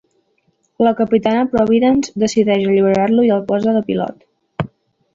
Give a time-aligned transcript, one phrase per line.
[0.87, 4.31] La capitana Providence decideix alliberar-lo i el posa de pilot.